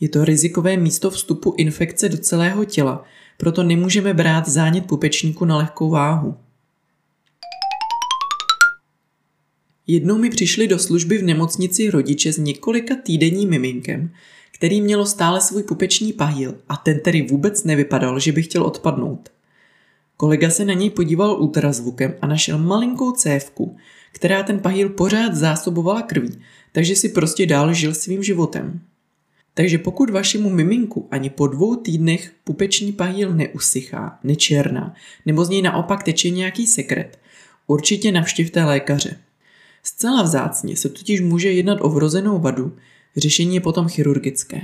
Je 0.00 0.08
to 0.08 0.24
rizikové 0.24 0.76
místo 0.76 1.10
vstupu 1.10 1.54
infekce 1.56 2.08
do 2.08 2.18
celého 2.18 2.64
těla, 2.64 3.04
proto 3.36 3.62
nemůžeme 3.62 4.14
brát 4.14 4.48
zánět 4.48 4.86
pupečníku 4.86 5.44
na 5.44 5.56
lehkou 5.56 5.90
váhu. 5.90 6.36
Jednou 9.86 10.18
mi 10.18 10.30
přišli 10.30 10.68
do 10.68 10.78
služby 10.78 11.18
v 11.18 11.22
nemocnici 11.22 11.90
rodiče 11.90 12.32
s 12.32 12.38
několika 12.38 12.94
týdenním 13.02 13.50
miminkem, 13.50 14.10
který 14.54 14.80
mělo 14.80 15.06
stále 15.06 15.40
svůj 15.40 15.62
pupeční 15.62 16.12
pahýl 16.12 16.54
a 16.68 16.76
ten 16.76 17.00
tedy 17.00 17.22
vůbec 17.22 17.64
nevypadal, 17.64 18.20
že 18.20 18.32
by 18.32 18.42
chtěl 18.42 18.62
odpadnout. 18.62 19.28
Kolega 20.16 20.50
se 20.50 20.64
na 20.64 20.74
něj 20.74 20.90
podíval 20.90 21.42
ultrazvukem 21.42 22.14
a 22.22 22.26
našel 22.26 22.58
malinkou 22.58 23.12
cévku, 23.12 23.76
která 24.12 24.42
ten 24.42 24.58
pahýl 24.58 24.88
pořád 24.88 25.34
zásobovala 25.34 26.02
krví, 26.02 26.38
takže 26.72 26.96
si 26.96 27.08
prostě 27.08 27.46
dál 27.46 27.72
žil 27.72 27.94
svým 27.94 28.22
životem. 28.22 28.80
Takže 29.58 29.78
pokud 29.78 30.10
vašemu 30.10 30.50
miminku 30.50 31.08
ani 31.10 31.30
po 31.30 31.46
dvou 31.46 31.76
týdnech 31.76 32.32
pupeční 32.44 32.92
pahýl 32.92 33.34
neusychá, 33.34 34.18
nečerná, 34.24 34.94
nebo 35.26 35.44
z 35.44 35.48
něj 35.48 35.62
naopak 35.62 36.02
teče 36.02 36.30
nějaký 36.30 36.66
sekret, 36.66 37.18
určitě 37.66 38.12
navštivte 38.12 38.64
lékaře. 38.64 39.16
Zcela 39.82 40.22
vzácně 40.22 40.76
se 40.76 40.88
totiž 40.88 41.20
může 41.20 41.52
jednat 41.52 41.78
o 41.80 41.88
vrozenou 41.88 42.38
vadu, 42.38 42.76
řešení 43.16 43.54
je 43.54 43.60
potom 43.60 43.88
chirurgické. 43.88 44.60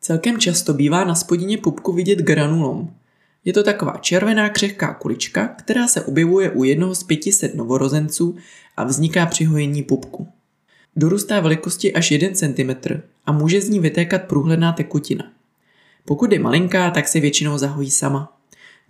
Celkem 0.00 0.38
často 0.38 0.74
bývá 0.74 1.04
na 1.04 1.14
spodině 1.14 1.58
pupku 1.58 1.92
vidět 1.92 2.18
granulom. 2.18 2.90
Je 3.44 3.52
to 3.52 3.62
taková 3.62 3.98
červená 4.00 4.48
křehká 4.48 4.94
kulička, 4.94 5.48
která 5.48 5.88
se 5.88 6.04
objevuje 6.04 6.50
u 6.50 6.64
jednoho 6.64 6.94
z 6.94 7.02
500 7.02 7.54
novorozenců 7.54 8.36
a 8.76 8.84
vzniká 8.84 9.26
při 9.26 9.44
hojení 9.44 9.82
pupku. 9.82 10.28
Dorůstá 10.96 11.40
velikosti 11.40 11.92
až 11.92 12.10
1 12.10 12.28
cm 12.34 13.00
a 13.26 13.32
může 13.32 13.60
z 13.60 13.68
ní 13.68 13.80
vytékat 13.80 14.22
průhledná 14.22 14.72
tekutina. 14.72 15.32
Pokud 16.04 16.32
je 16.32 16.38
malinká, 16.38 16.90
tak 16.90 17.08
se 17.08 17.20
většinou 17.20 17.58
zahojí 17.58 17.90
sama. 17.90 18.36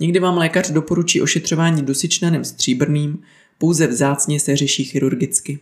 Někdy 0.01 0.21
vám 0.21 0.39
lékař 0.39 0.71
doporučí 0.71 1.23
ošetřování 1.23 1.83
dusičnanem 1.83 2.45
stříbrným, 2.45 3.23
pouze 3.59 3.87
vzácně 3.87 4.41
se 4.41 4.57
řeší 4.57 4.85
chirurgicky. 4.85 5.59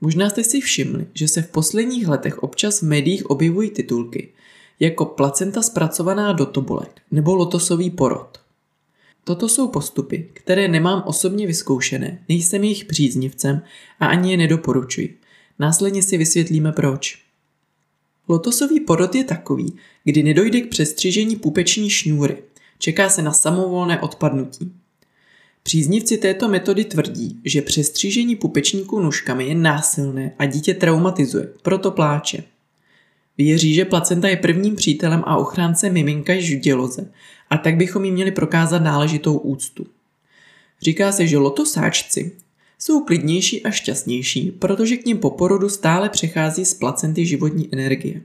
Možná 0.00 0.30
jste 0.30 0.44
si 0.44 0.60
všimli, 0.60 1.06
že 1.14 1.28
se 1.28 1.42
v 1.42 1.50
posledních 1.50 2.08
letech 2.08 2.38
občas 2.42 2.82
v 2.82 2.86
médiích 2.86 3.30
objevují 3.30 3.70
titulky 3.70 4.32
jako 4.80 5.04
placenta 5.04 5.62
zpracovaná 5.62 6.32
do 6.32 6.46
tobolek 6.46 7.02
nebo 7.10 7.34
lotosový 7.34 7.90
porod. 7.90 8.40
Toto 9.24 9.48
jsou 9.48 9.68
postupy, 9.68 10.30
které 10.32 10.68
nemám 10.68 11.02
osobně 11.06 11.46
vyzkoušené, 11.46 12.24
nejsem 12.28 12.64
jejich 12.64 12.84
příznivcem 12.84 13.62
a 14.00 14.06
ani 14.06 14.30
je 14.30 14.36
nedoporučuji. 14.36 15.18
Následně 15.58 16.02
si 16.02 16.18
vysvětlíme 16.18 16.72
proč. 16.72 17.18
Lotosový 18.28 18.80
porod 18.80 19.14
je 19.14 19.24
takový, 19.24 19.76
kdy 20.04 20.22
nedojde 20.22 20.60
k 20.60 20.68
přestřižení 20.68 21.36
pupeční 21.36 21.90
šňůry. 21.90 22.36
Čeká 22.78 23.08
se 23.08 23.22
na 23.22 23.32
samovolné 23.32 24.00
odpadnutí. 24.00 24.72
Příznivci 25.62 26.18
této 26.18 26.48
metody 26.48 26.84
tvrdí, 26.84 27.40
že 27.44 27.62
přestřížení 27.62 28.36
pupečníků 28.36 29.00
nůžkami 29.00 29.44
je 29.44 29.54
násilné 29.54 30.32
a 30.38 30.46
dítě 30.46 30.74
traumatizuje, 30.74 31.48
proto 31.62 31.90
pláče. 31.90 32.44
Věří, 33.38 33.74
že 33.74 33.84
placenta 33.84 34.28
je 34.28 34.36
prvním 34.36 34.76
přítelem 34.76 35.22
a 35.26 35.36
ochráncem 35.36 35.92
miminka 35.92 36.32
již 36.32 36.54
v 36.54 36.58
děloze 36.58 37.10
a 37.50 37.58
tak 37.58 37.76
bychom 37.76 38.04
jí 38.04 38.10
měli 38.10 38.30
prokázat 38.30 38.82
náležitou 38.82 39.38
úctu. 39.38 39.86
Říká 40.82 41.12
se, 41.12 41.26
že 41.26 41.38
lotosáčci 41.38 42.32
jsou 42.86 43.04
klidnější 43.04 43.62
a 43.62 43.70
šťastnější, 43.70 44.50
protože 44.50 44.96
k 44.96 45.06
ním 45.06 45.18
po 45.18 45.30
porodu 45.30 45.68
stále 45.68 46.08
přechází 46.08 46.64
z 46.64 46.74
placenty 46.74 47.26
životní 47.26 47.68
energie. 47.72 48.20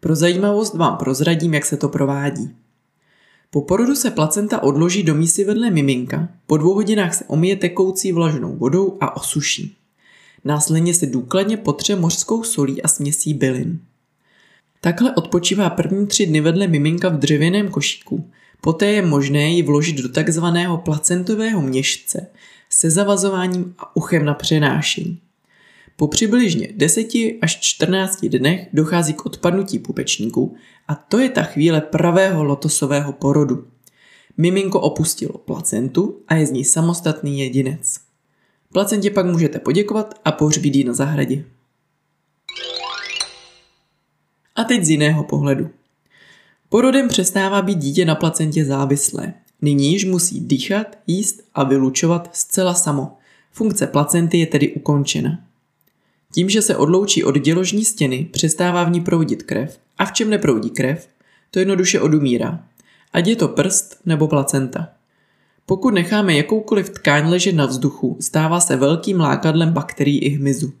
Pro 0.00 0.16
zajímavost 0.16 0.74
vám 0.74 0.96
prozradím, 0.96 1.54
jak 1.54 1.66
se 1.66 1.76
to 1.76 1.88
provádí. 1.88 2.50
Po 3.50 3.62
porodu 3.62 3.94
se 3.94 4.10
placenta 4.10 4.62
odloží 4.62 5.02
do 5.02 5.14
mísy 5.14 5.44
vedle 5.44 5.70
miminka, 5.70 6.28
po 6.46 6.56
dvou 6.56 6.74
hodinách 6.74 7.14
se 7.14 7.24
omije 7.24 7.56
tekoucí 7.56 8.12
vlažnou 8.12 8.56
vodou 8.56 8.96
a 9.00 9.16
osuší. 9.16 9.76
Následně 10.44 10.94
se 10.94 11.06
důkladně 11.06 11.56
potře 11.56 11.96
mořskou 11.96 12.42
solí 12.42 12.82
a 12.82 12.88
směsí 12.88 13.34
bylin. 13.34 13.80
Takhle 14.80 15.14
odpočívá 15.14 15.70
první 15.70 16.06
tři 16.06 16.26
dny 16.26 16.40
vedle 16.40 16.66
miminka 16.66 17.08
v 17.08 17.18
dřevěném 17.18 17.68
košíku. 17.68 18.30
Poté 18.60 18.86
je 18.86 19.02
možné 19.02 19.50
ji 19.50 19.62
vložit 19.62 19.96
do 19.96 20.08
takzvaného 20.08 20.78
placentového 20.78 21.62
měšce 21.62 22.26
se 22.72 22.90
zavazováním 22.90 23.74
a 23.78 23.96
uchem 23.96 24.24
na 24.24 24.34
přenášení. 24.34 25.20
Po 25.96 26.08
přibližně 26.08 26.68
10 26.76 27.08
až 27.42 27.60
14 27.60 28.24
dnech 28.24 28.68
dochází 28.72 29.12
k 29.12 29.26
odpadnutí 29.26 29.78
pupečníku 29.78 30.54
a 30.88 30.94
to 30.94 31.18
je 31.18 31.28
ta 31.28 31.42
chvíle 31.42 31.80
pravého 31.80 32.44
lotosového 32.44 33.12
porodu. 33.12 33.66
Miminko 34.36 34.80
opustilo 34.80 35.38
placentu 35.38 36.20
a 36.28 36.34
je 36.34 36.46
z 36.46 36.50
ní 36.50 36.64
samostatný 36.64 37.40
jedinec. 37.40 38.00
Placentě 38.72 39.10
pak 39.10 39.26
můžete 39.26 39.58
poděkovat 39.58 40.20
a 40.24 40.32
pohřbít 40.32 40.86
na 40.86 40.92
zahradě. 40.92 41.44
A 44.56 44.64
teď 44.64 44.84
z 44.84 44.90
jiného 44.90 45.24
pohledu. 45.24 45.70
Porodem 46.68 47.08
přestává 47.08 47.62
být 47.62 47.78
dítě 47.78 48.04
na 48.04 48.14
placentě 48.14 48.64
závislé. 48.64 49.34
Nyní 49.62 49.92
již 49.92 50.04
musí 50.04 50.40
dýchat, 50.40 50.98
jíst 51.06 51.42
a 51.54 51.64
vylučovat 51.64 52.30
zcela 52.32 52.74
samo. 52.74 53.16
Funkce 53.52 53.86
placenty 53.86 54.38
je 54.38 54.46
tedy 54.46 54.72
ukončena. 54.72 55.38
Tím, 56.32 56.50
že 56.50 56.62
se 56.62 56.76
odloučí 56.76 57.24
od 57.24 57.38
děložní 57.38 57.84
stěny, 57.84 58.28
přestává 58.30 58.84
v 58.84 58.90
ní 58.90 59.00
proudit 59.00 59.42
krev 59.42 59.78
a 59.98 60.04
v 60.06 60.12
čem 60.12 60.30
neproudí 60.30 60.70
krev, 60.70 61.08
to 61.50 61.58
jednoduše 61.58 62.00
odumírá. 62.00 62.64
Ať 63.12 63.26
je 63.26 63.36
to 63.36 63.48
prst 63.48 63.96
nebo 64.06 64.28
placenta. 64.28 64.88
Pokud 65.66 65.94
necháme 65.94 66.36
jakoukoliv 66.36 66.90
tkáň 66.90 67.28
ležet 67.28 67.54
na 67.54 67.66
vzduchu, 67.66 68.16
stává 68.20 68.60
se 68.60 68.76
velkým 68.76 69.20
lákadlem 69.20 69.72
bakterií 69.72 70.18
i 70.18 70.28
hmyzu. 70.28 70.72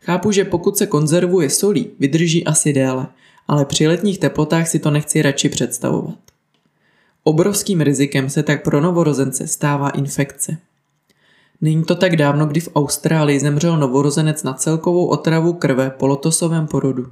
Chápu, 0.00 0.32
že 0.32 0.44
pokud 0.44 0.78
se 0.78 0.86
konzervuje 0.86 1.50
solí, 1.50 1.90
vydrží 1.98 2.44
asi 2.44 2.72
déle, 2.72 3.06
ale 3.48 3.64
při 3.64 3.88
letních 3.88 4.18
teplotách 4.18 4.68
si 4.68 4.78
to 4.78 4.90
nechci 4.90 5.22
radši 5.22 5.48
představovat. 5.48 6.31
Obrovským 7.24 7.80
rizikem 7.80 8.30
se 8.30 8.42
tak 8.42 8.64
pro 8.64 8.80
novorozence 8.80 9.46
stává 9.46 9.90
infekce. 9.90 10.56
Není 11.60 11.84
to 11.84 11.94
tak 11.94 12.16
dávno, 12.16 12.46
kdy 12.46 12.60
v 12.60 12.68
Austrálii 12.74 13.40
zemřel 13.40 13.78
novorozenec 13.78 14.42
na 14.42 14.54
celkovou 14.54 15.06
otravu 15.06 15.52
krve 15.52 15.90
po 15.90 16.06
lotosovém 16.06 16.66
porodu. 16.66 17.06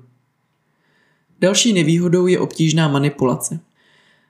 Další 1.41 1.73
nevýhodou 1.73 2.27
je 2.27 2.41
obtížná 2.41 2.89
manipulace. 2.89 3.61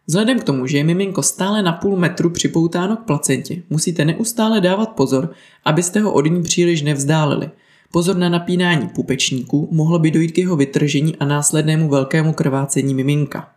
Vzhledem 0.07 0.39
k 0.39 0.45
tomu, 0.45 0.67
že 0.67 0.77
je 0.77 0.85
miminko 0.85 1.23
stále 1.23 1.63
na 1.63 1.73
půl 1.73 1.97
metru 1.97 2.31
připoutáno 2.31 2.97
k 2.97 3.05
placentě, 3.05 3.63
musíte 3.71 4.05
neustále 4.05 4.61
dávat 4.61 4.89
pozor, 4.89 5.33
abyste 5.65 6.01
ho 6.01 6.13
od 6.13 6.27
ní 6.27 6.43
příliš 6.43 6.83
nevzdálili. 6.83 7.51
Pozor 7.93 8.17
na 8.17 8.29
napínání 8.29 8.89
pupečníku, 8.89 9.69
mohlo 9.71 9.99
by 9.99 10.11
dojít 10.11 10.33
k 10.33 10.39
jeho 10.39 10.57
vytržení 10.57 11.17
a 11.17 11.25
následnému 11.25 11.89
velkému 11.89 12.33
krvácení 12.33 12.95
miminka. 12.95 13.49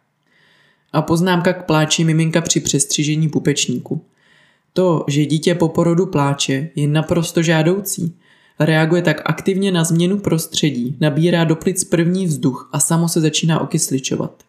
A 0.93 1.01
poznámka 1.01 1.53
k 1.53 1.65
pláči 1.65 2.03
miminka 2.03 2.41
při 2.41 2.59
přestřižení 2.59 3.29
pupečníku. 3.29 4.01
To, 4.73 5.05
že 5.07 5.25
dítě 5.25 5.55
po 5.55 5.69
porodu 5.69 6.05
pláče, 6.05 6.69
je 6.75 6.87
naprosto 6.87 7.41
žádoucí. 7.41 8.15
Reaguje 8.59 9.01
tak 9.01 9.21
aktivně 9.25 9.71
na 9.71 9.83
změnu 9.83 10.19
prostředí, 10.19 10.97
nabírá 10.99 11.43
do 11.43 11.55
plic 11.55 11.83
první 11.83 12.25
vzduch 12.25 12.69
a 12.71 12.79
samo 12.79 13.09
se 13.09 13.21
začíná 13.21 13.59
okysličovat. 13.59 14.43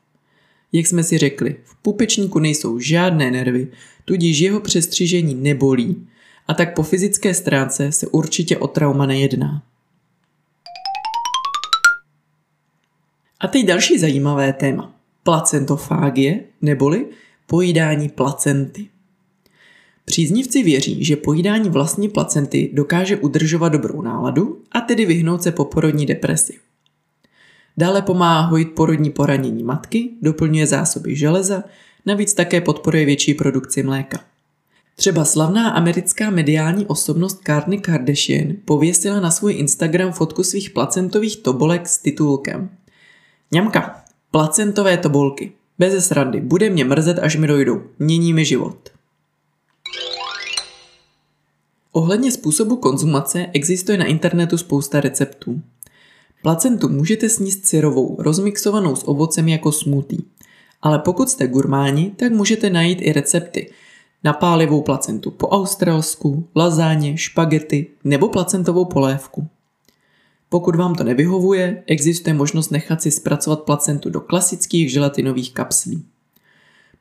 Jak 0.72 0.86
jsme 0.86 1.02
si 1.02 1.18
řekli, 1.18 1.56
v 1.64 1.76
pupečníku 1.76 2.38
nejsou 2.38 2.78
žádné 2.78 3.30
nervy, 3.30 3.68
tudíž 4.04 4.38
jeho 4.38 4.60
přestřižení 4.60 5.34
nebolí 5.34 6.06
a 6.48 6.54
tak 6.54 6.74
po 6.74 6.82
fyzické 6.82 7.34
stránce 7.34 7.92
se 7.92 8.06
určitě 8.06 8.58
o 8.58 8.66
trauma 8.66 9.06
nejedná. 9.06 9.62
A 13.40 13.48
teď 13.48 13.66
další 13.66 13.98
zajímavé 13.98 14.52
téma. 14.52 14.92
Placentofágie, 15.24 16.40
neboli 16.62 17.06
pojídání 17.46 18.08
placenty. 18.08 18.88
Příznivci 20.04 20.62
věří, 20.62 21.04
že 21.04 21.16
pojídání 21.16 21.70
vlastní 21.70 22.08
placenty 22.08 22.70
dokáže 22.72 23.16
udržovat 23.16 23.68
dobrou 23.68 24.02
náladu 24.02 24.62
a 24.72 24.80
tedy 24.80 25.04
vyhnout 25.04 25.42
se 25.42 25.52
poporodní 25.52 26.06
depresi. 26.06 26.58
Dále 27.76 28.02
pomáhá 28.02 28.46
hojit 28.46 28.64
porodní 28.64 29.10
poranění 29.10 29.64
matky, 29.64 30.10
doplňuje 30.22 30.66
zásoby 30.66 31.16
železa, 31.16 31.64
navíc 32.06 32.34
také 32.34 32.60
podporuje 32.60 33.04
větší 33.04 33.34
produkci 33.34 33.82
mléka. 33.82 34.20
Třeba 34.96 35.24
slavná 35.24 35.70
americká 35.70 36.30
mediální 36.30 36.86
osobnost 36.86 37.44
Kourtney 37.44 37.78
Kardashian 37.78 38.52
pověsila 38.64 39.20
na 39.20 39.30
svůj 39.30 39.54
Instagram 39.54 40.12
fotku 40.12 40.42
svých 40.42 40.70
placentových 40.70 41.36
tobolek 41.36 41.88
s 41.88 41.98
titulkem 41.98 42.70
Ňamka, 43.52 44.03
placentové 44.34 44.96
tobolky. 44.96 45.52
Bez 45.78 46.06
srandy, 46.06 46.40
bude 46.40 46.70
mě 46.70 46.84
mrzet, 46.84 47.18
až 47.18 47.36
mi 47.36 47.46
dojdou. 47.46 47.82
Mění 47.98 48.32
mi 48.32 48.44
život. 48.44 48.88
Ohledně 51.92 52.32
způsobu 52.32 52.76
konzumace 52.76 53.46
existuje 53.52 53.98
na 53.98 54.04
internetu 54.04 54.58
spousta 54.58 55.00
receptů. 55.00 55.62
Placentu 56.42 56.88
můžete 56.88 57.28
sníst 57.28 57.66
syrovou, 57.66 58.16
rozmixovanou 58.18 58.96
s 58.96 59.08
ovocem 59.08 59.48
jako 59.48 59.72
smoothie. 59.72 60.22
Ale 60.82 60.98
pokud 60.98 61.30
jste 61.30 61.46
gurmáni, 61.46 62.12
tak 62.16 62.32
můžete 62.32 62.70
najít 62.70 62.98
i 63.02 63.12
recepty 63.12 63.70
na 64.24 64.32
pálivou 64.32 64.82
placentu 64.82 65.30
po 65.30 65.48
australsku, 65.48 66.48
lazáně, 66.56 67.16
špagety 67.16 67.86
nebo 68.04 68.28
placentovou 68.28 68.84
polévku. 68.84 69.48
Pokud 70.48 70.76
vám 70.76 70.94
to 70.94 71.04
nevyhovuje, 71.04 71.82
existuje 71.86 72.34
možnost 72.34 72.70
nechat 72.70 73.02
si 73.02 73.10
zpracovat 73.10 73.62
placentu 73.62 74.10
do 74.10 74.20
klasických 74.20 74.92
želatinových 74.92 75.52
kapslí. 75.52 76.04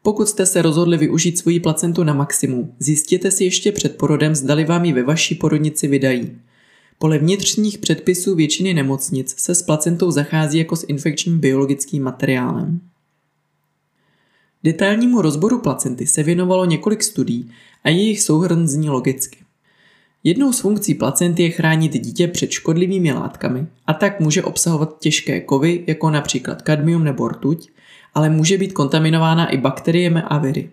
Pokud 0.01 0.27
jste 0.27 0.45
se 0.45 0.61
rozhodli 0.61 0.97
využít 0.97 1.37
svoji 1.37 1.59
placentu 1.59 2.03
na 2.03 2.13
maximum, 2.13 2.75
zjistěte 2.79 3.31
si 3.31 3.43
ještě 3.43 3.71
před 3.71 3.97
porodem, 3.97 4.35
zdali 4.35 4.65
vám 4.65 4.85
ji 4.85 4.93
ve 4.93 5.03
vaší 5.03 5.35
porodnici 5.35 5.87
vydají. 5.87 6.39
Podle 6.97 7.19
vnitřních 7.19 7.77
předpisů 7.77 8.35
většiny 8.35 8.73
nemocnic 8.73 9.35
se 9.37 9.55
s 9.55 9.61
placentou 9.61 10.11
zachází 10.11 10.57
jako 10.57 10.75
s 10.75 10.85
infekčním 10.87 11.39
biologickým 11.39 12.03
materiálem. 12.03 12.79
Detailnímu 14.63 15.21
rozboru 15.21 15.59
placenty 15.59 16.07
se 16.07 16.23
věnovalo 16.23 16.65
několik 16.65 17.03
studií 17.03 17.51
a 17.83 17.89
jejich 17.89 18.21
souhrn 18.21 18.67
zní 18.67 18.89
logicky. 18.89 19.37
Jednou 20.23 20.53
z 20.53 20.59
funkcí 20.59 20.93
placenty 20.93 21.43
je 21.43 21.49
chránit 21.49 21.99
dítě 21.99 22.27
před 22.27 22.51
škodlivými 22.51 23.13
látkami 23.13 23.65
a 23.87 23.93
tak 23.93 24.19
může 24.19 24.43
obsahovat 24.43 24.99
těžké 24.99 25.41
kovy, 25.41 25.83
jako 25.87 26.09
například 26.09 26.61
kadmium 26.61 27.03
nebo 27.03 27.27
rtuť, 27.27 27.69
ale 28.13 28.29
může 28.29 28.57
být 28.57 28.73
kontaminována 28.73 29.49
i 29.49 29.57
bakteriemi 29.57 30.21
a 30.27 30.37
viry. 30.37 30.69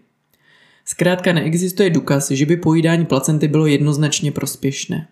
Zkrátka 0.84 1.32
neexistuje 1.32 1.90
důkaz, 1.90 2.30
že 2.30 2.46
by 2.46 2.56
pojídání 2.56 3.06
placenty 3.06 3.48
bylo 3.48 3.66
jednoznačně 3.66 4.32
prospěšné. 4.32 5.08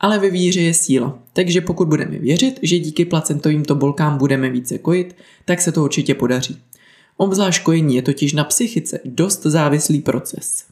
Ale 0.00 0.18
ve 0.18 0.30
víře 0.30 0.60
je 0.60 0.74
síla, 0.74 1.18
takže 1.32 1.60
pokud 1.60 1.88
budeme 1.88 2.18
věřit, 2.18 2.58
že 2.62 2.78
díky 2.78 3.04
placentovým 3.04 3.64
tobolkám 3.64 4.18
budeme 4.18 4.50
více 4.50 4.78
kojit, 4.78 5.16
tak 5.44 5.60
se 5.60 5.72
to 5.72 5.84
určitě 5.84 6.14
podaří. 6.14 6.58
Obzvlášť 7.16 7.62
kojení 7.62 7.96
je 7.96 8.02
totiž 8.02 8.32
na 8.32 8.44
psychice 8.44 9.00
dost 9.04 9.42
závislý 9.42 10.00
proces. 10.00 10.69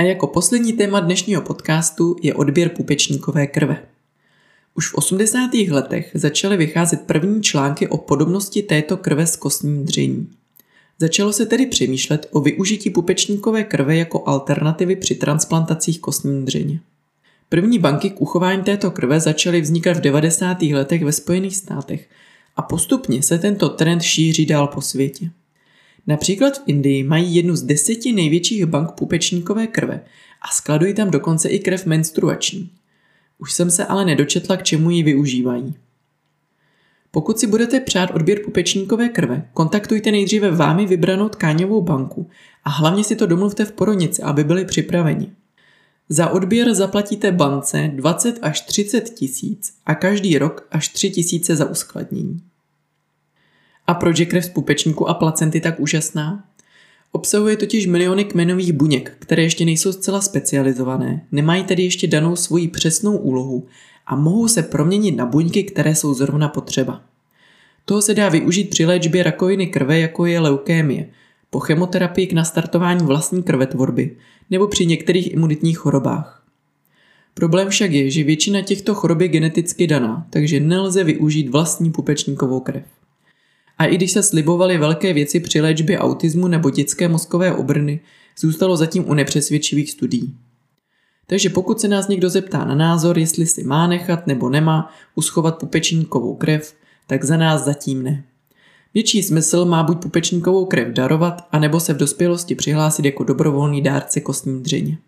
A 0.00 0.02
jako 0.02 0.26
poslední 0.26 0.72
téma 0.72 1.00
dnešního 1.00 1.42
podcastu 1.42 2.16
je 2.22 2.34
odběr 2.34 2.68
pupečníkové 2.68 3.46
krve. 3.46 3.82
Už 4.74 4.88
v 4.88 4.94
80. 4.94 5.50
letech 5.70 6.10
začaly 6.14 6.56
vycházet 6.56 7.00
první 7.00 7.42
články 7.42 7.88
o 7.88 7.96
podobnosti 7.96 8.62
této 8.62 8.96
krve 8.96 9.26
s 9.26 9.36
kostním 9.36 9.84
dření. 9.84 10.28
Začalo 10.98 11.32
se 11.32 11.46
tedy 11.46 11.66
přemýšlet 11.66 12.28
o 12.30 12.40
využití 12.40 12.90
pupečníkové 12.90 13.64
krve 13.64 13.96
jako 13.96 14.22
alternativy 14.26 14.96
při 14.96 15.14
transplantacích 15.14 16.00
kostní 16.00 16.44
dřeně. 16.44 16.80
První 17.48 17.78
banky 17.78 18.10
k 18.10 18.20
uchování 18.20 18.62
této 18.62 18.90
krve 18.90 19.20
začaly 19.20 19.60
vznikat 19.60 19.96
v 19.96 20.00
90. 20.00 20.62
letech 20.62 21.04
ve 21.04 21.12
Spojených 21.12 21.56
státech 21.56 22.08
a 22.56 22.62
postupně 22.62 23.22
se 23.22 23.38
tento 23.38 23.68
trend 23.68 24.02
šíří 24.02 24.46
dál 24.46 24.66
po 24.66 24.80
světě. 24.80 25.30
Například 26.06 26.58
v 26.58 26.62
Indii 26.66 27.02
mají 27.02 27.34
jednu 27.34 27.56
z 27.56 27.62
deseti 27.62 28.12
největších 28.12 28.66
bank 28.66 28.92
pupečníkové 28.92 29.66
krve 29.66 30.04
a 30.42 30.48
skladují 30.48 30.94
tam 30.94 31.10
dokonce 31.10 31.48
i 31.48 31.58
krev 31.58 31.86
menstruační. 31.86 32.70
Už 33.38 33.52
jsem 33.52 33.70
se 33.70 33.84
ale 33.84 34.04
nedočetla, 34.04 34.56
k 34.56 34.62
čemu 34.62 34.90
ji 34.90 35.02
využívají. 35.02 35.74
Pokud 37.10 37.38
si 37.38 37.46
budete 37.46 37.80
přát 37.80 38.10
odběr 38.10 38.38
pupečníkové 38.44 39.08
krve, 39.08 39.48
kontaktujte 39.54 40.10
nejdříve 40.10 40.50
vámi 40.50 40.86
vybranou 40.86 41.28
tkáňovou 41.28 41.80
banku 41.80 42.30
a 42.64 42.70
hlavně 42.70 43.04
si 43.04 43.16
to 43.16 43.26
domluvte 43.26 43.64
v 43.64 43.72
porodnici, 43.72 44.22
aby 44.22 44.44
byli 44.44 44.64
připraveni. 44.64 45.30
Za 46.08 46.30
odběr 46.30 46.74
zaplatíte 46.74 47.32
bance 47.32 47.90
20 47.94 48.38
až 48.42 48.60
30 48.60 49.00
tisíc 49.00 49.74
a 49.86 49.94
každý 49.94 50.38
rok 50.38 50.66
až 50.70 50.88
3 50.88 51.10
tisíce 51.10 51.56
za 51.56 51.70
uskladnění. 51.70 52.40
A 53.90 53.94
proč 53.94 54.18
je 54.18 54.26
krev 54.26 54.44
z 54.44 54.48
pupečníku 54.48 55.08
a 55.08 55.14
placenty 55.14 55.60
tak 55.60 55.80
úžasná? 55.80 56.44
Obsahuje 57.12 57.56
totiž 57.56 57.86
miliony 57.86 58.24
kmenových 58.24 58.72
buněk, 58.72 59.16
které 59.18 59.42
ještě 59.42 59.64
nejsou 59.64 59.92
zcela 59.92 60.20
specializované, 60.20 61.26
nemají 61.32 61.64
tedy 61.64 61.82
ještě 61.82 62.06
danou 62.06 62.36
svoji 62.36 62.68
přesnou 62.68 63.16
úlohu 63.16 63.66
a 64.06 64.16
mohou 64.16 64.48
se 64.48 64.62
proměnit 64.62 65.16
na 65.16 65.26
buňky, 65.26 65.62
které 65.62 65.94
jsou 65.94 66.14
zrovna 66.14 66.48
potřeba. 66.48 67.02
Toho 67.84 68.02
se 68.02 68.14
dá 68.14 68.28
využít 68.28 68.70
při 68.70 68.86
léčbě 68.86 69.22
rakoviny 69.22 69.66
krve, 69.66 69.98
jako 69.98 70.26
je 70.26 70.40
leukémie, 70.40 71.08
po 71.50 71.60
chemoterapii 71.60 72.26
k 72.26 72.32
nastartování 72.32 73.06
vlastní 73.06 73.42
krvetvorby 73.42 74.16
nebo 74.50 74.66
při 74.66 74.86
některých 74.86 75.32
imunitních 75.32 75.78
chorobách. 75.78 76.42
Problém 77.34 77.68
však 77.68 77.92
je, 77.92 78.10
že 78.10 78.24
většina 78.24 78.62
těchto 78.62 78.94
chorob 78.94 79.20
je 79.20 79.28
geneticky 79.28 79.86
daná, 79.86 80.26
takže 80.30 80.60
nelze 80.60 81.04
využít 81.04 81.48
vlastní 81.48 81.92
pupečníkovou 81.92 82.60
krev. 82.60 82.84
A 83.80 83.84
i 83.84 83.96
když 83.96 84.12
se 84.12 84.22
slibovaly 84.22 84.78
velké 84.78 85.12
věci 85.12 85.40
při 85.40 85.60
léčbě 85.60 85.98
autismu 85.98 86.48
nebo 86.48 86.70
dětské 86.70 87.08
mozkové 87.08 87.54
obrny, 87.54 88.00
zůstalo 88.38 88.76
zatím 88.76 89.08
u 89.08 89.14
nepřesvědčivých 89.14 89.90
studií. 89.90 90.36
Takže 91.26 91.50
pokud 91.50 91.80
se 91.80 91.88
nás 91.88 92.08
někdo 92.08 92.30
zeptá 92.30 92.64
na 92.64 92.74
názor, 92.74 93.18
jestli 93.18 93.46
si 93.46 93.64
má 93.64 93.86
nechat 93.86 94.26
nebo 94.26 94.50
nemá 94.50 94.92
uschovat 95.14 95.58
pupečníkovou 95.58 96.34
krev, 96.34 96.74
tak 97.06 97.24
za 97.24 97.36
nás 97.36 97.64
zatím 97.64 98.02
ne. 98.02 98.24
Větší 98.94 99.22
smysl 99.22 99.64
má 99.64 99.82
buď 99.82 100.02
pupečníkovou 100.02 100.66
krev 100.66 100.88
darovat, 100.88 101.48
anebo 101.52 101.80
se 101.80 101.94
v 101.94 101.96
dospělosti 101.96 102.54
přihlásit 102.54 103.04
jako 103.04 103.24
dobrovolný 103.24 103.82
dárce 103.82 104.20
kostní 104.20 104.62
dřeně. 104.62 104.98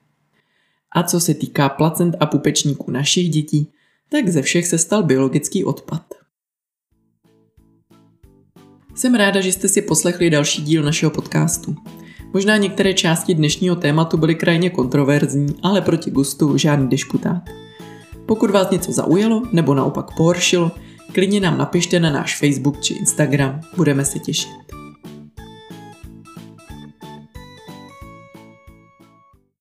A 0.93 1.03
co 1.03 1.21
se 1.21 1.35
týká 1.35 1.69
placent 1.69 2.17
a 2.21 2.27
pupečníků 2.27 2.91
našich 2.91 3.31
dětí, 3.31 3.73
tak 4.09 4.29
ze 4.29 4.43
všech 4.43 4.67
se 4.67 4.79
stal 4.79 5.03
biologický 5.03 5.65
odpad. 5.65 6.22
Jsem 8.95 9.15
ráda, 9.15 9.41
že 9.41 9.53
jste 9.53 9.69
si 9.69 9.83
poslechli 9.83 10.31
další 10.31 10.63
díl 10.63 10.83
našeho 10.83 11.11
podcastu. 11.11 11.77
Možná 12.33 12.57
některé 12.57 12.95
části 12.95 13.35
dnešního 13.35 13.77
tématu 13.77 14.17
byly 14.17 14.35
krajně 14.35 14.71
kontroverzní, 14.71 15.55
ale 15.63 15.81
proti 15.81 16.11
gustu 16.11 16.59
žádný 16.59 16.89
dešputát. 16.89 17.43
Pokud 18.27 18.51
vás 18.51 18.71
něco 18.71 18.93
zaujalo 18.93 19.43
nebo 19.53 19.75
naopak 19.75 20.17
pohoršilo, 20.17 20.71
klidně 21.13 21.41
nám 21.41 21.59
napište 21.59 22.01
na 22.01 22.11
náš 22.11 22.39
Facebook 22.39 22.81
či 22.81 22.95
Instagram, 22.95 23.61
budeme 23.77 24.05
se 24.05 24.19
těšit. 24.19 24.82